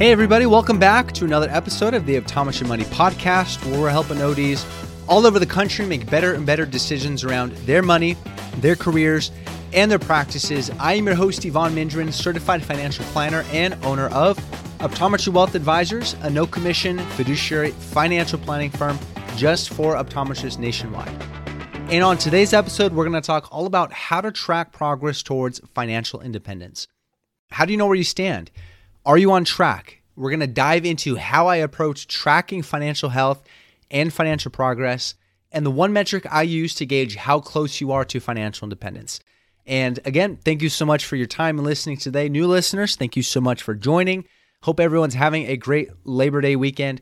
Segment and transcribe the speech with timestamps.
[0.00, 4.22] Hey, everybody, welcome back to another episode of the Optometry Money podcast, where we're helping
[4.22, 4.64] ODs
[5.06, 8.16] all over the country make better and better decisions around their money,
[8.60, 9.30] their careers,
[9.74, 10.70] and their practices.
[10.80, 14.38] I am your host, Evon Mendrin, certified financial planner and owner of
[14.78, 18.98] Optometry Wealth Advisors, a no commission fiduciary financial planning firm
[19.36, 21.12] just for optometrists nationwide.
[21.90, 25.60] And on today's episode, we're going to talk all about how to track progress towards
[25.74, 26.88] financial independence.
[27.50, 28.50] How do you know where you stand?
[29.06, 29.99] Are you on track?
[30.20, 33.42] We're going to dive into how I approach tracking financial health
[33.90, 35.14] and financial progress,
[35.50, 39.20] and the one metric I use to gauge how close you are to financial independence.
[39.64, 42.28] And again, thank you so much for your time and listening today.
[42.28, 44.26] New listeners, thank you so much for joining.
[44.62, 47.00] Hope everyone's having a great Labor Day weekend.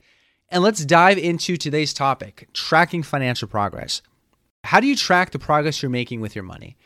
[0.48, 4.00] And let's dive into today's topic tracking financial progress.
[4.62, 6.76] How do you track the progress you're making with your money?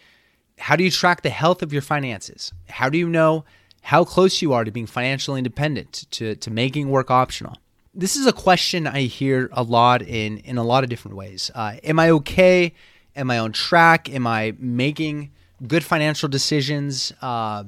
[0.57, 2.55] How do you track the health of your finances?
[2.71, 3.45] How do you know
[3.83, 7.57] how close you are to being financially independent, to, to making work optional.
[7.95, 11.51] This is a question I hear a lot in, in a lot of different ways.
[11.55, 12.75] Uh, am I okay?
[13.15, 14.09] Am I on track?
[14.09, 15.33] Am I making
[15.67, 17.13] good financial decisions?
[17.21, 17.65] Uh,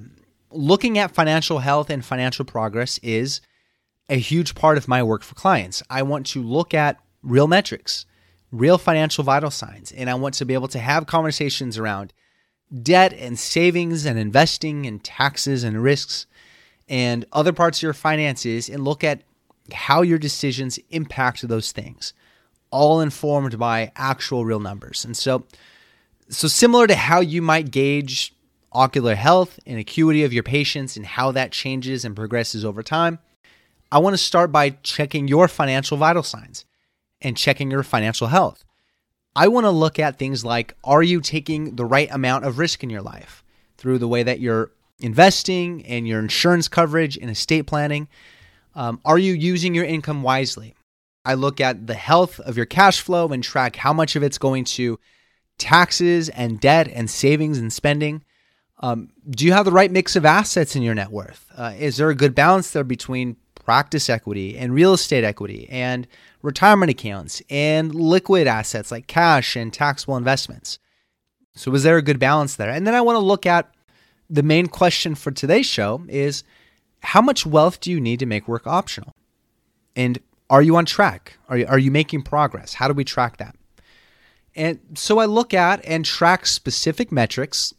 [0.51, 3.41] looking at financial health and financial progress is
[4.09, 5.83] a huge part of my work for clients.
[5.91, 8.07] I want to look at real metrics,
[8.53, 12.13] real financial vital signs, and I want to be able to have conversations around
[12.83, 16.27] debt and savings and investing and taxes and risks
[16.89, 19.23] and other parts of your finances and look at
[19.73, 22.13] how your decisions impact those things
[22.71, 25.05] all informed by actual real numbers.
[25.05, 25.45] And so
[26.29, 28.35] so similar to how you might gauge
[28.75, 33.19] ocular health and acuity of your patients and how that changes and progresses over time
[33.93, 36.65] i want to start by checking your financial vital signs
[37.21, 38.65] and checking your financial health
[39.37, 42.83] I want to look at things like are you taking the right amount of risk
[42.83, 43.43] in your life
[43.77, 48.09] through the way that you're investing and your insurance coverage and estate planning?
[48.75, 50.75] Um, are you using your income wisely?
[51.25, 54.39] I look at the health of your cash flow and track how much of it's
[54.39, 54.99] going to
[55.59, 58.25] taxes and debt and savings and spending.
[58.81, 61.47] Um, do you have the right mix of assets in your net worth?
[61.57, 66.07] Uh, is there a good balance there between practice equity and real estate equity and
[66.43, 70.79] retirement accounts and liquid assets like cash and taxable investments.
[71.55, 72.71] So was there a good balance there?
[72.71, 73.73] And then I want to look at
[74.29, 76.45] the main question for today's show is
[77.03, 79.15] how much wealth do you need to make work optional?
[79.97, 80.19] And
[80.51, 81.39] are you on track?
[81.49, 82.75] Are you, are you making progress?
[82.75, 83.57] How do we track that?
[84.57, 87.75] And so I look at and track specific metrics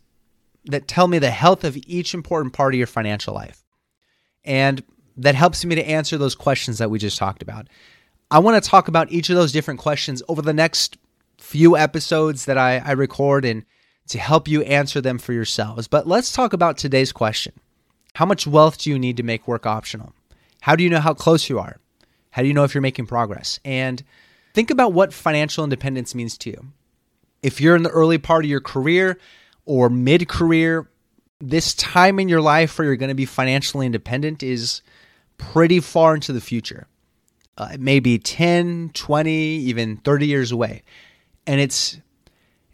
[0.66, 3.63] that tell me the health of each important part of your financial life.
[4.44, 4.84] And
[5.18, 7.68] that helps me to answer those questions that we just talked about.
[8.31, 10.98] I want to talk about each of those different questions over the next
[11.38, 13.66] few episodes that I, I record and
[14.08, 15.88] to help you answer them for yourselves.
[15.88, 17.53] But let's talk about today's question
[18.16, 20.14] How much wealth do you need to make work optional?
[20.62, 21.78] How do you know how close you are?
[22.32, 23.59] How do you know if you're making progress?
[23.64, 24.03] And
[24.53, 26.68] think about what financial independence means to you.
[27.42, 29.20] If you're in the early part of your career
[29.66, 30.90] or mid career,
[31.40, 34.82] this time in your life where you're going to be financially independent is
[35.38, 36.88] pretty far into the future.
[37.57, 40.84] Uh, maybe 10, 20, even 30 years away.
[41.47, 42.00] And it's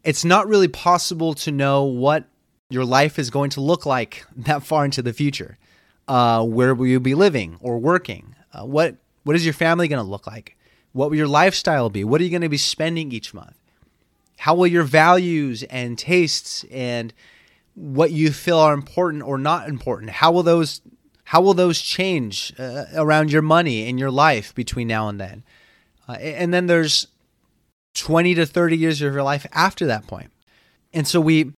[0.03, 2.25] it's not really possible to know what
[2.69, 5.57] your life is going to look like that far into the future.
[6.07, 8.35] Uh, where will you be living or working?
[8.53, 10.57] Uh, what what is your family going to look like?
[10.93, 12.03] What will your lifestyle be?
[12.03, 13.55] What are you going to be spending each month?
[14.37, 17.13] How will your values and tastes and
[17.75, 20.09] what you feel are important or not important?
[20.11, 20.81] How will those
[21.31, 25.45] how will those change uh, around your money and your life between now and then?
[26.05, 27.07] Uh, and then there's
[27.93, 30.29] 20 to 30 years of your life after that point.
[30.91, 31.53] And so we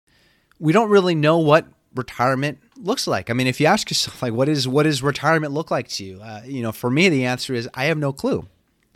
[0.59, 3.31] we don't really know what retirement looks like.
[3.31, 6.05] I mean, if you ask yourself like what is what does retirement look like to
[6.05, 6.21] you?
[6.21, 8.47] Uh, you know, for me the answer is I have no clue.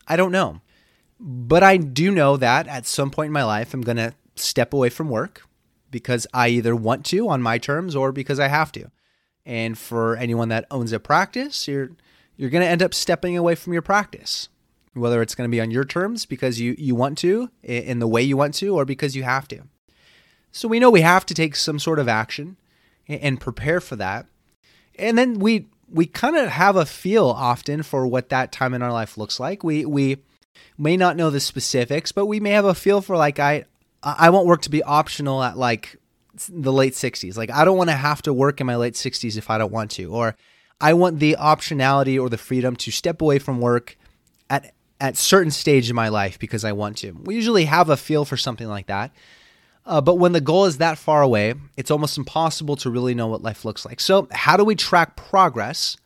[0.08, 0.62] I don't know.
[1.20, 4.74] But I do know that at some point in my life I'm going to step
[4.74, 5.42] away from work
[5.90, 8.92] because I either want to on my terms or because I have to.
[9.48, 11.92] And for anyone that owns a practice, you're
[12.36, 14.50] you're going to end up stepping away from your practice,
[14.94, 18.10] whether it's going to be on your terms because you you want to in the
[18.10, 19.62] way you want to or because you have to.
[20.52, 22.58] So we know we have to take some sort of action
[23.08, 24.26] and prepare for that.
[25.00, 28.82] And then we we kind of have a feel often for what that time in
[28.82, 29.64] our life looks like.
[29.64, 30.18] We we
[30.78, 33.64] may not know the specifics, but we may have a feel for like I
[34.04, 35.96] I want work to be optional at like
[36.46, 37.38] the late 60s.
[37.38, 39.72] Like I don't want to have to work in my late 60s if I don't
[39.72, 40.36] want to or
[40.80, 43.98] I want the optionality or the freedom to step away from work
[44.50, 47.12] at at certain stage in my life because I want to.
[47.12, 49.12] We usually have a feel for something like that.
[49.86, 53.28] Uh, but when the goal is that far away, it's almost impossible to really know
[53.28, 54.02] what life looks like.
[54.02, 55.98] So, how do we track progress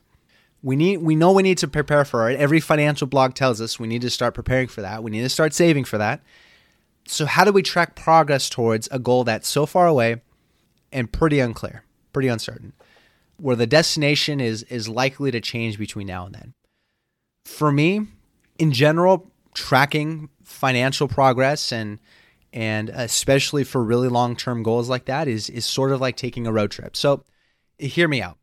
[0.62, 2.39] We need we know we need to prepare for it.
[2.39, 5.04] Every financial blog tells us we need to start preparing for that.
[5.04, 6.22] We need to start saving for that.
[7.12, 10.22] So how do we track progress towards a goal that's so far away
[10.94, 12.72] and pretty unclear, pretty uncertain,
[13.36, 16.54] where the destination is is likely to change between now and then?
[17.44, 18.08] For me,
[18.58, 22.00] in general, tracking financial progress and
[22.54, 26.54] and especially for really long-term goals like that is is sort of like taking a
[26.54, 26.96] road trip.
[26.96, 27.25] So
[27.78, 28.38] hear me out.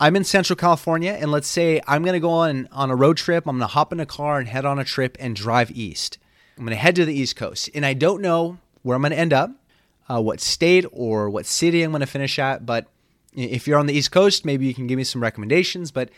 [0.00, 3.18] I'm in Central California, and let's say I'm going to go on on a road
[3.18, 3.46] trip.
[3.46, 6.16] I'm going to hop in a car and head on a trip and drive east.
[6.58, 9.12] I'm going to head to the East Coast, and I don't know where I'm going
[9.12, 9.52] to end up,
[10.10, 12.66] uh, what state or what city I'm going to finish at.
[12.66, 12.86] But
[13.32, 15.90] if you're on the East Coast, maybe you can give me some recommendations.
[15.92, 16.10] But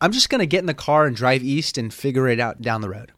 [0.00, 2.62] I'm just going to get in the car and drive east and figure it out
[2.62, 3.12] down the road.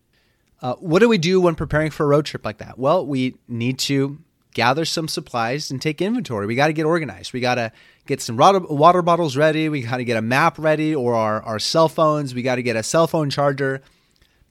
[0.61, 2.79] Uh, what do we do when preparing for a road trip like that?
[2.79, 4.19] Well, we need to
[4.55, 6.47] gather some supplies and take inventory.
[6.47, 7.33] We got to get organized.
[7.33, 7.73] We got to
[8.07, 9.69] get some water bottles ready.
[9.69, 12.35] We got to get a map ready or our, our cell phones.
[12.35, 13.83] We got to get a cell phone charger,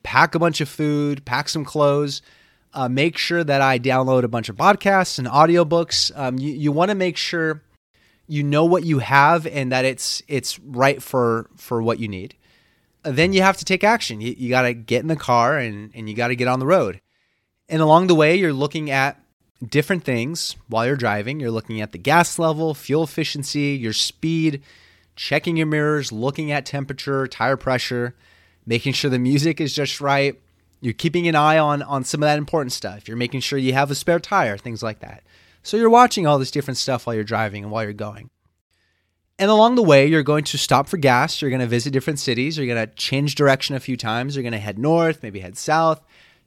[0.04, 2.22] pack a bunch of food, pack some clothes.
[2.74, 6.18] Uh, make sure that I download a bunch of podcasts and audiobooks.
[6.18, 7.62] Um, you you want to make sure
[8.28, 12.36] you know what you have and that it's it's right for for what you need.
[13.04, 14.22] Then you have to take action.
[14.22, 16.60] You, you got to get in the car and, and you got to get on
[16.60, 17.02] the road.
[17.68, 19.22] And along the way, you're looking at
[19.68, 21.40] different things while you're driving.
[21.40, 24.62] You're looking at the gas level, fuel efficiency, your speed,
[25.16, 28.16] checking your mirrors, looking at temperature, tire pressure,
[28.66, 30.40] making sure the music is just right.
[30.80, 33.08] You're keeping an eye on on some of that important stuff.
[33.08, 35.24] You're making sure you have a spare tire, things like that.
[35.64, 38.30] So you're watching all this different stuff while you're driving and while you're going.
[39.38, 41.42] And along the way, you're going to stop for gas.
[41.42, 42.58] You're going to visit different cities.
[42.58, 44.36] You're going to change direction a few times.
[44.36, 46.00] You're going to head north, maybe head south.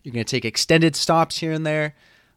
[0.03, 1.95] You're going to take extended stops here and there.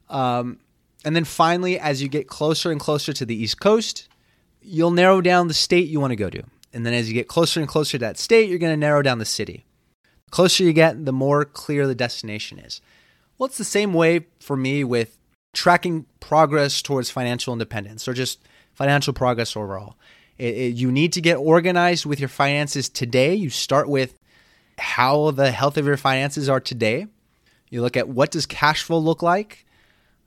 [0.10, 0.60] Um,
[1.06, 4.08] and then finally, as you get closer and closer to the East Coast,
[4.62, 6.44] you'll narrow down the state you want to go to.
[6.74, 9.02] And then as you get closer and closer to that state, you're going to narrow
[9.02, 9.64] down the city.
[10.30, 12.82] Closer you get, the more clear the destination is.
[13.38, 15.18] Well, it's the same way for me with
[15.54, 18.40] tracking progress towards financial independence or just
[18.74, 19.96] financial progress overall.
[20.38, 23.34] It, it, you need to get organized with your finances today.
[23.34, 24.20] You start with
[24.78, 27.08] how the health of your finances are today.
[27.70, 29.66] You look at what does cash flow look like?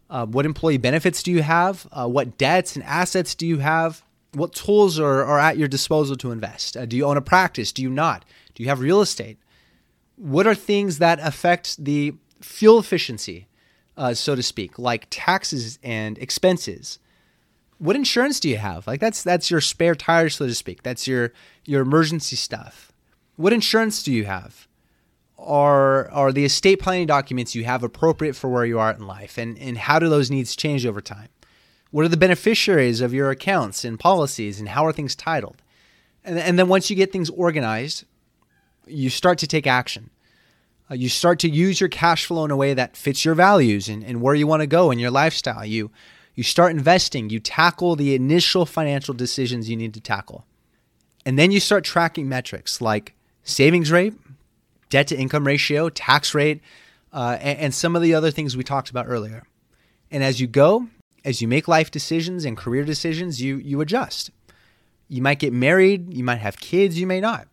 [0.08, 1.87] Uh, what employee benefits do you have?
[1.93, 4.02] Uh, what debts and assets do you have?
[4.32, 6.76] What tools are, are at your disposal to invest?
[6.76, 7.70] Uh, do you own a practice?
[7.70, 8.25] Do you not?
[8.55, 9.38] Do you have real estate?
[10.20, 13.49] What are things that affect the fuel efficiency,
[13.96, 16.99] uh, so to speak, like taxes and expenses?
[17.78, 18.87] What insurance do you have?
[18.87, 20.82] Like that's that's your spare tire, so to speak.
[20.82, 21.32] That's your
[21.64, 22.93] your emergency stuff.
[23.37, 24.69] What insurance do you have?
[25.40, 29.38] are are the estate planning documents you have appropriate for where you are in life
[29.38, 31.28] and and how do those needs change over time
[31.90, 35.62] what are the beneficiaries of your accounts and policies and how are things titled
[36.25, 38.05] and, and then once you get things organized
[38.90, 40.10] you start to take action
[40.90, 43.88] uh, you start to use your cash flow in a way that fits your values
[43.88, 45.90] and, and where you want to go in your lifestyle you
[46.34, 50.44] you start investing you tackle the initial financial decisions you need to tackle
[51.25, 53.14] and then you start tracking metrics like
[53.44, 54.14] savings rate
[54.90, 56.60] debt to income ratio, tax rate,
[57.12, 59.44] uh, and, and some of the other things we talked about earlier.
[60.10, 60.88] And as you go,
[61.25, 64.31] as you make life decisions and career decisions, you you adjust.
[65.08, 67.49] You might get married, you might have kids, you may not.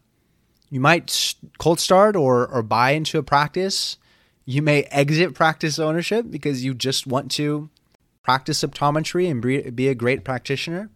[0.70, 3.98] You might cold start or or buy into a practice.
[4.46, 7.70] You may exit practice ownership because you just want to
[8.24, 10.90] practice optometry and be a great practitioner.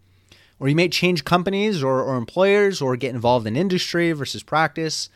[0.60, 5.10] Or you may change companies or, or employers or get involved in industry versus practice.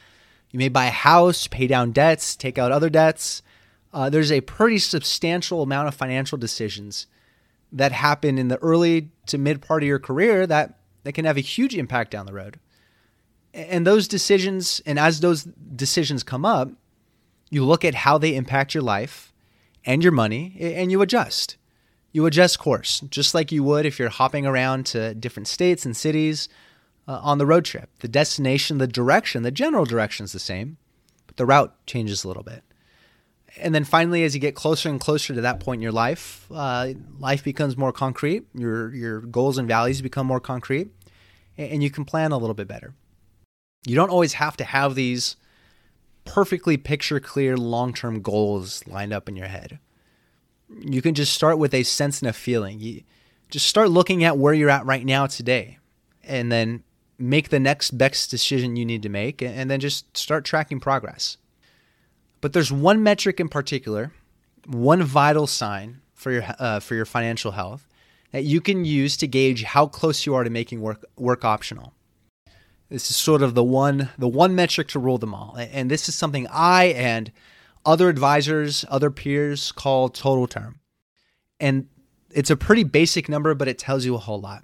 [0.49, 3.43] You may buy a house, pay down debts, take out other debts.
[3.93, 7.07] Uh, there's a pretty substantial amount of financial decisions
[7.71, 11.37] that happen in the early to mid part of your career that, that can have
[11.37, 12.59] a huge impact down the road.
[13.55, 16.69] And those decisions, and as those decisions come up,
[17.49, 19.33] you look at how they impact your life
[19.85, 21.55] and your money, and you adjust.
[22.11, 25.95] You adjust course, just like you would if you're hopping around to different states and
[25.95, 26.49] cities
[27.07, 27.89] uh, on the road trip.
[27.99, 30.77] The destination, the direction, the general direction is the same,
[31.25, 32.63] but the route changes a little bit.
[33.57, 36.45] And then finally, as you get closer and closer to that point in your life,
[36.51, 38.47] uh, life becomes more concrete.
[38.53, 40.89] Your your goals and values become more concrete,
[41.57, 42.93] and you can plan a little bit better.
[43.85, 45.35] You don't always have to have these
[46.25, 49.79] perfectly picture clear long term goals lined up in your head.
[50.79, 52.79] You can just start with a sense and a feeling.
[52.79, 53.03] You
[53.49, 55.77] just start looking at where you're at right now today,
[56.23, 56.83] and then
[57.17, 61.37] make the next best decision you need to make and then just start tracking progress.
[62.41, 64.11] But there's one metric in particular,
[64.67, 67.87] one vital sign for your uh, for your financial health
[68.31, 71.93] that you can use to gauge how close you are to making work work optional.
[72.89, 75.57] This is sort of the one the one metric to rule them all.
[75.57, 77.31] And this is something I and
[77.85, 80.79] other advisors, other peers call total term.
[81.59, 81.87] And
[82.31, 84.63] it's a pretty basic number, but it tells you a whole lot.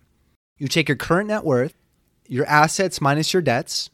[0.58, 1.74] You take your current net worth,
[2.28, 3.90] your assets minus your debts,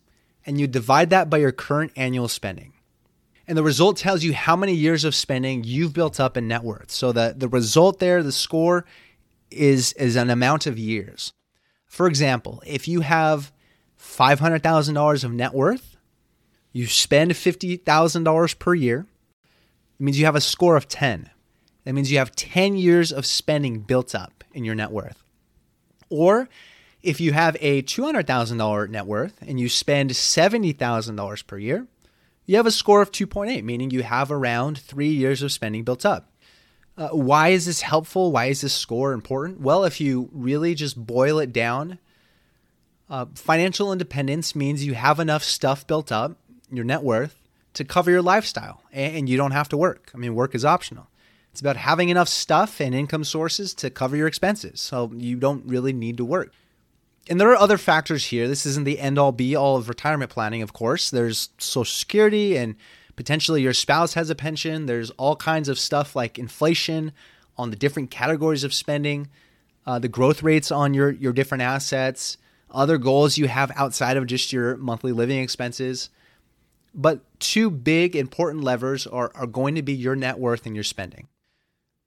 [0.46, 2.74] and you divide that by your current annual spending.
[3.48, 6.63] And the result tells you how many years of spending you've built up in net
[6.63, 6.91] worth.
[6.91, 8.84] So the, the result there, the score,
[9.50, 11.31] is, is an amount of years.
[11.86, 13.53] For example, if you have
[14.00, 15.98] $500,000 of net worth,
[16.72, 19.06] you spend $50,000 per year,
[20.00, 21.30] it means you have a score of 10.
[21.84, 25.24] That means you have 10 years of spending built up in your net worth.
[26.10, 26.50] Or
[27.01, 31.88] if you have a $200,000 net worth and you spend $70,000 per year,
[32.46, 36.06] you have a score of 2.8, meaning you have around three years of spending built
[36.06, 36.32] up.
[36.98, 38.32] Uh, why is this helpful?
[38.32, 39.62] Why is this score important?
[39.62, 42.00] Well, if you really just boil it down,
[43.09, 46.37] uh, financial independence means you have enough stuff built up,
[46.71, 47.41] your net worth,
[47.73, 50.11] to cover your lifestyle, and you don't have to work.
[50.13, 51.07] I mean, work is optional.
[51.51, 55.65] It's about having enough stuff and income sources to cover your expenses, so you don't
[55.65, 56.53] really need to work
[57.29, 58.47] and there are other factors here.
[58.47, 61.09] This isn't the end all be all of retirement planning, of course.
[61.09, 62.75] There's Social Security and
[63.15, 64.85] potentially your spouse has a pension.
[64.85, 67.11] There's all kinds of stuff like inflation
[67.57, 69.29] on the different categories of spending,
[69.85, 72.37] uh, the growth rates on your, your different assets,
[72.71, 76.09] other goals you have outside of just your monthly living expenses.
[76.93, 80.83] But two big important levers are, are going to be your net worth and your
[80.83, 81.27] spending.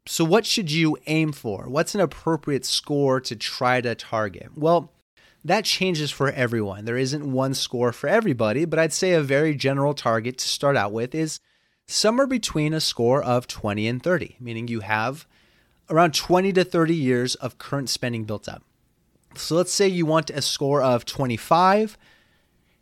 [0.06, 1.68] So, what should you aim for?
[1.68, 4.50] What's an appropriate score to try to target?
[4.56, 4.92] Well,
[5.44, 6.84] that changes for everyone.
[6.84, 10.76] There isn't one score for everybody, but I'd say a very general target to start
[10.76, 11.40] out with is
[11.86, 15.26] somewhere between a score of 20 and 30, meaning you have
[15.88, 18.62] around 20 to 30 years of current spending built up.
[19.36, 21.96] So let's say you want a score of 25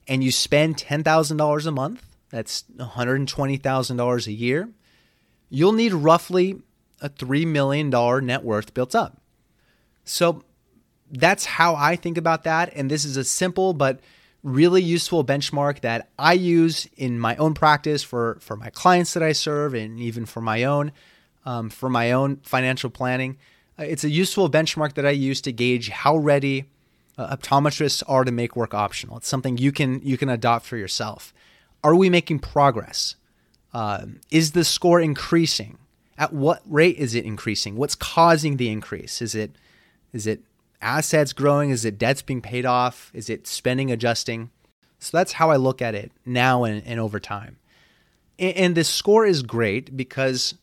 [0.07, 4.69] and you spend $10,000 a month, that's $120,000 a year.
[5.51, 6.61] You'll need roughly
[7.01, 7.91] a $3 million
[8.27, 9.21] net worth built up.
[10.05, 10.43] So
[11.11, 12.73] that's how I think about that.
[12.75, 14.01] And this is a simple but
[14.43, 19.23] really useful benchmark that I use in my own practice for, for my clients that
[19.23, 20.93] I serve and even for my own
[21.45, 23.39] um, for my own financial planning.
[23.79, 26.65] Uh, it's a useful benchmark that I use to gauge how ready
[27.17, 29.17] uh, optometrists are to make work optional.
[29.19, 31.33] It's something you can you can adopt for yourself.
[31.85, 33.17] Are we making progress?
[33.73, 35.79] Uh, is the score increasing?
[36.17, 37.77] At what rate is it increasing?
[37.77, 39.23] What's causing the increase?
[39.23, 39.53] Is it
[40.13, 40.43] is it
[40.81, 41.71] assets growing?
[41.71, 43.11] Is it debts being paid off?
[43.15, 44.51] Is it spending adjusting?
[44.99, 47.59] So that's how I look at it now and, and over time.
[48.39, 50.55] And, and this score is great because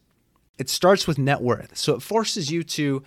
[0.58, 1.78] it starts with net worth.
[1.78, 3.04] So it forces you to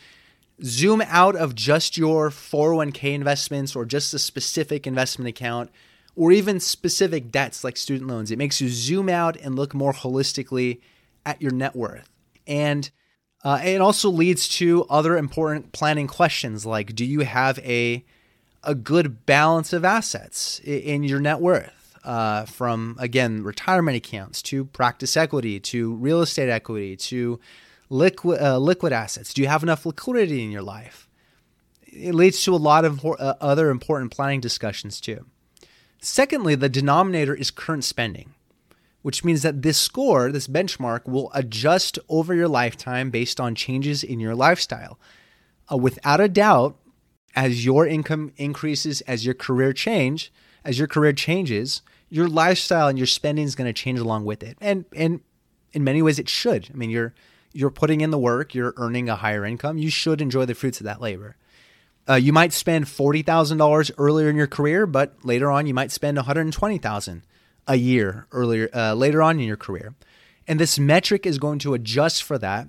[0.63, 5.71] zoom out of just your 401k investments or just a specific investment account
[6.17, 8.31] or even specific debts like student loans.
[8.31, 10.81] It makes you zoom out and look more holistically
[11.25, 12.11] at your net worth.
[12.47, 12.91] And
[13.45, 18.05] uh, it also leads to other important planning questions like do you have a,
[18.65, 21.78] a good balance of assets in your net worth?
[22.05, 27.41] Uh, from again, retirement accounts to practice equity to real estate equity to
[27.91, 29.35] liquid, uh, liquid assets.
[29.35, 31.09] Do you have enough liquidity in your life?
[31.83, 35.27] It leads to a lot of uh, other important planning discussions too.
[36.01, 38.35] Secondly, the denominator is current spending
[39.03, 44.03] which means that this score, this benchmark, will adjust over your lifetime based on changes
[44.03, 44.99] in your lifestyle.
[45.71, 46.77] Uh, without a doubt,
[47.37, 50.33] as your income increases, as your career change,
[50.65, 54.43] as your career changes, your lifestyle and your spending is going to change along with
[54.43, 54.57] it.
[54.61, 55.21] And and
[55.73, 56.69] in many ways it should.
[56.73, 57.15] I mean, you're
[57.53, 60.81] you're putting in the work, you're earning a higher income, you should enjoy the fruits
[60.81, 61.37] of that labor.
[62.09, 66.17] Uh, you might spend $40,000 earlier in your career, but later on you might spend
[66.17, 67.23] 120,000
[67.67, 69.95] a year earlier uh, later on in your career.
[70.47, 72.69] And this metric is going to adjust for that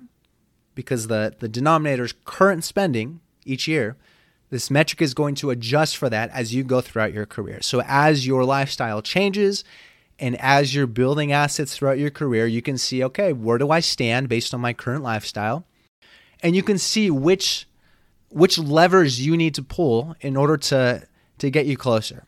[0.74, 3.96] because the, the denominator is current spending each year.
[4.50, 7.62] This metric is going to adjust for that as you go throughout your career.
[7.62, 9.64] So, as your lifestyle changes
[10.18, 13.80] and as you're building assets throughout your career, you can see, okay, where do I
[13.80, 15.64] stand based on my current lifestyle?
[16.42, 17.66] And you can see which
[18.28, 21.06] which levers you need to pull in order to
[21.38, 22.24] to get you closer.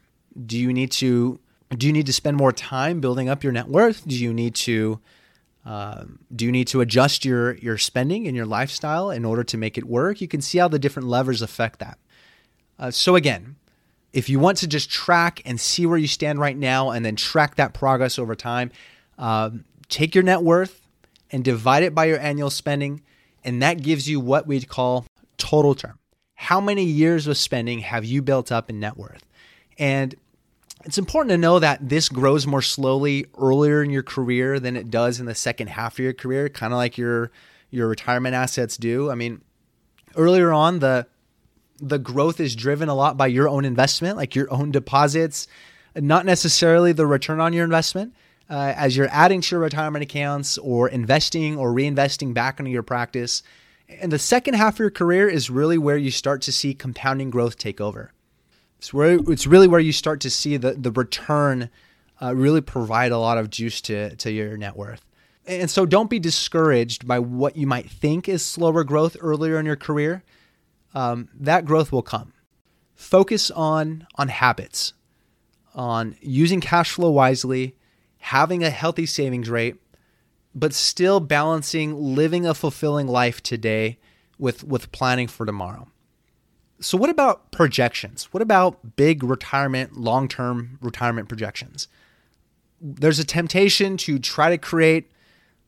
[0.46, 1.40] Do you need to
[1.76, 4.06] do you need to spend more time building up your net worth?
[4.06, 5.00] Do you need to
[5.64, 9.56] um, do you need to adjust your your spending and your lifestyle in order to
[9.56, 10.20] make it work?
[10.20, 11.98] You can see how the different levers affect that.
[12.82, 13.54] Uh, so again,
[14.12, 17.14] if you want to just track and see where you stand right now, and then
[17.14, 18.72] track that progress over time,
[19.18, 20.80] um, take your net worth
[21.30, 23.00] and divide it by your annual spending,
[23.44, 25.06] and that gives you what we'd call
[25.38, 25.96] total term.
[26.34, 29.24] How many years of spending have you built up in net worth?
[29.78, 30.16] And
[30.84, 34.90] it's important to know that this grows more slowly earlier in your career than it
[34.90, 37.30] does in the second half of your career, kind of like your
[37.70, 39.08] your retirement assets do.
[39.08, 39.40] I mean,
[40.16, 41.06] earlier on the
[41.82, 45.48] the growth is driven a lot by your own investment, like your own deposits,
[45.96, 48.14] not necessarily the return on your investment.
[48.50, 52.82] Uh, as you're adding to your retirement accounts or investing or reinvesting back into your
[52.82, 53.42] practice.
[53.88, 57.30] And the second half of your career is really where you start to see compounding
[57.30, 58.12] growth take over.
[58.78, 61.70] It's where it's really where you start to see the the return
[62.20, 65.02] uh, really provide a lot of juice to to your net worth.
[65.46, 69.64] And so don't be discouraged by what you might think is slower growth earlier in
[69.64, 70.24] your career.
[70.94, 72.32] Um, that growth will come.
[72.94, 74.92] Focus on on habits,
[75.74, 77.76] on using cash flow wisely,
[78.18, 79.76] having a healthy savings rate,
[80.54, 83.98] but still balancing living a fulfilling life today
[84.38, 85.88] with with planning for tomorrow.
[86.82, 88.24] So, what about projections?
[88.32, 91.88] What about big retirement, long term retirement projections?
[92.80, 95.10] There's a temptation to try to create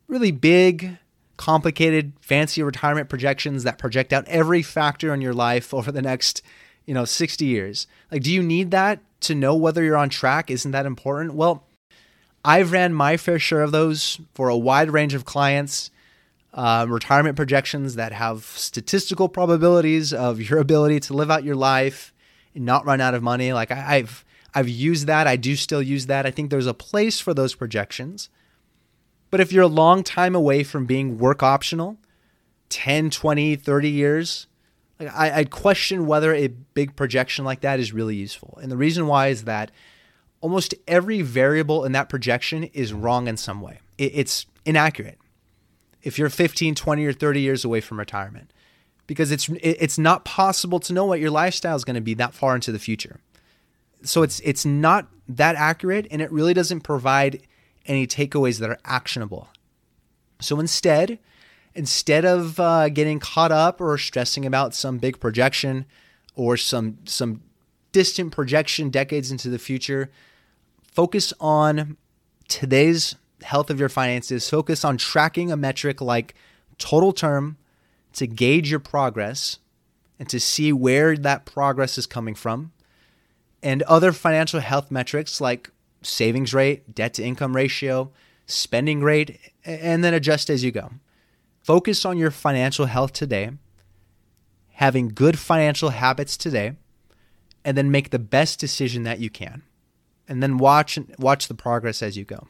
[0.09, 0.99] really big,
[1.37, 6.43] complicated, fancy retirement projections that project out every factor in your life over the next,
[6.87, 7.87] you know, 60 years.
[8.11, 10.51] Like, do you need that to know whether you're on track?
[10.51, 11.35] Isn't that important?
[11.35, 11.67] Well,
[12.45, 15.91] I've ran my fair share of those for a wide range of clients
[16.55, 22.13] um, retirement projections that have statistical probabilities of your ability to live out your life
[22.55, 23.53] and not run out of money.
[23.53, 24.25] Like I, I've
[24.55, 25.27] I've used that.
[25.27, 26.27] I do still use that.
[26.27, 28.29] I think there's a place for those projections.
[29.35, 31.97] But if you're a long time away from being work optional,
[32.69, 34.47] 10, 20, 30 years,
[35.01, 38.57] like I, I'd question whether a big projection like that is really useful.
[38.63, 39.73] And the reason why is that
[40.41, 43.81] almost every variable in that projection is wrong in some way.
[43.99, 45.19] It, it's inaccurate
[46.05, 48.53] if you're 15, 20 or 30 years away from retirement
[49.09, 52.35] because it's it's not possible to know what your lifestyle is going to be that
[52.35, 53.19] far into the future.
[54.05, 57.43] So it's it's not that accurate and it really doesn't provide
[57.87, 59.49] any takeaways that are actionable.
[60.41, 61.19] So instead,
[61.75, 65.87] instead of uh, getting caught up or stressing about some big projection
[66.37, 67.43] or some some
[67.93, 70.11] distant projection decades into the future,
[70.93, 71.97] focus on
[72.49, 76.35] today's health of your finances, focus on tracking a metric like
[76.79, 77.57] total term
[78.13, 79.59] to gauge your progress
[80.19, 82.73] and to see where that progress is coming from,
[83.63, 85.71] and other financial health metrics like
[86.05, 88.13] savings rate, debt to income ratio,
[88.47, 90.91] spending rate, and then adjust as you go.
[91.63, 93.51] Focus on your financial health today,
[94.73, 96.77] having good financial habits today,
[97.65, 99.63] and then make the best decision that you can.
[100.29, 102.49] And then watch watch the progress as you go.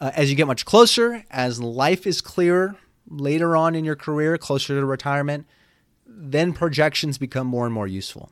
[0.00, 2.76] Uh, as you get much closer, as life is clearer
[3.08, 5.46] later on in your career, closer to retirement,
[6.06, 8.30] then projections become more and more useful.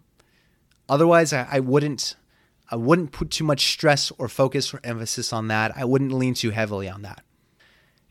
[0.88, 2.14] Otherwise, I, I wouldn't
[2.70, 5.76] I wouldn't put too much stress or focus or emphasis on that.
[5.76, 7.22] I wouldn't lean too heavily on that.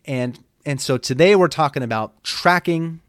[0.05, 3.01] And and so today we're talking about tracking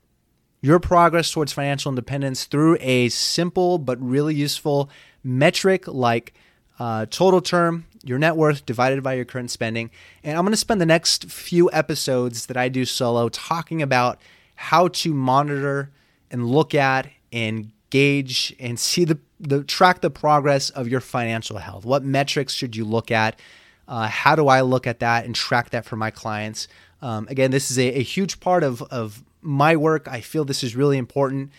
[0.61, 4.91] your progress towards financial independence through a simple but really useful
[5.23, 6.35] metric like
[6.79, 9.91] uh, total term, your net worth divided by your current spending.
[10.23, 14.21] And I'm going to spend the next few episodes that I do solo talking about
[14.55, 15.91] how to monitor
[16.31, 21.59] and look at and gauge and see the, the track the progress of your financial
[21.59, 21.85] health.
[21.85, 23.41] What metrics should you look at?
[23.89, 26.69] Uh, how do I look at that and track that for my clients?
[27.01, 30.09] Um, again, this is a, a huge part of, of my work.
[30.09, 31.51] I feel this is really important.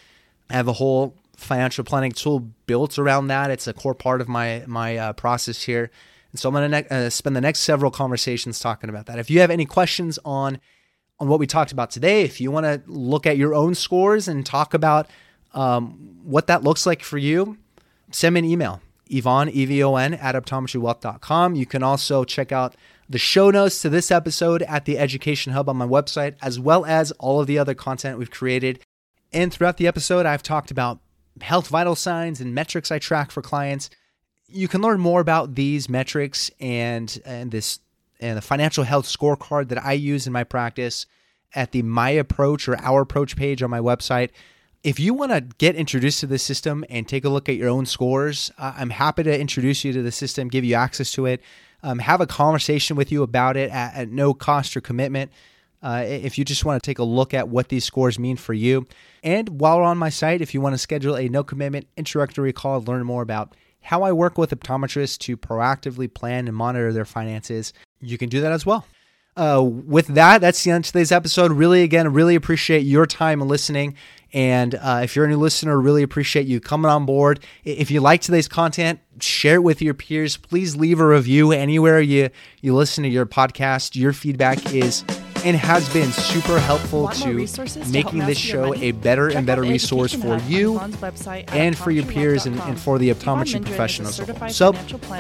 [0.50, 3.50] I have a whole financial planning tool built around that.
[3.50, 5.90] It's a core part of my my uh, process here.
[6.32, 9.18] And so I'm going to ne- uh, spend the next several conversations talking about that.
[9.20, 10.60] If you have any questions on
[11.20, 14.28] on what we talked about today, if you want to look at your own scores
[14.28, 15.08] and talk about
[15.54, 17.58] um, what that looks like for you,
[18.12, 21.56] send me an email, Evon, E-V-O-N, at optometrywealth.com.
[21.56, 22.76] You can also check out
[23.10, 26.86] the show notes to this episode at the Education Hub on my website, as well
[26.86, 28.80] as all of the other content we've created.
[29.32, 31.00] And throughout the episode, I've talked about
[31.42, 33.90] health vital signs and metrics I track for clients.
[34.48, 37.80] You can learn more about these metrics and and this
[38.20, 41.06] and the financial health scorecard that I use in my practice
[41.54, 44.30] at the My Approach or Our Approach page on my website.
[44.84, 47.70] If you want to get introduced to the system and take a look at your
[47.70, 51.42] own scores, I'm happy to introduce you to the system, give you access to it,
[51.84, 55.32] um, have a conversation with you about it at, at no cost or commitment.
[55.82, 58.54] Uh, if you just want to take a look at what these scores mean for
[58.54, 58.88] you.
[59.24, 62.54] And while we're on my site, if you want to schedule a no commitment introductory
[62.54, 67.06] call, learn more about how I work with optometrists to proactively plan and monitor their
[67.06, 68.86] finances, you can do that as well.
[69.38, 71.52] Uh, with that, that's the end of today's episode.
[71.52, 73.96] Really, again, really appreciate your time listening.
[74.38, 77.40] And uh, if you're a new listener, really appreciate you coming on board.
[77.66, 80.38] If you like today's content, share it with your peers.
[80.38, 82.30] Please leave a review anywhere you
[82.62, 83.96] you listen to your podcast.
[83.96, 85.04] Your feedback is
[85.44, 87.48] and has been super helpful to
[87.92, 90.80] making this show a better and better resource for you
[91.48, 94.22] and for your peers and, and for the optometry professionals.
[94.56, 94.74] So,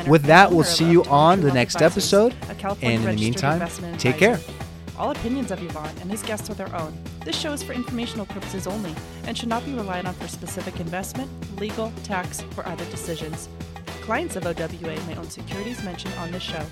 [0.07, 2.35] with that, we'll see you on the next episode.
[2.83, 4.39] And in the meantime, take care.
[4.97, 6.97] All opinions of Evon and his guests are their own.
[7.23, 10.79] This show is for informational purposes only and should not be relied on for specific
[10.79, 11.29] investment,
[11.59, 13.47] legal, tax, or other decisions.
[14.01, 16.65] Clients of OWA may own securities mentioned on this show.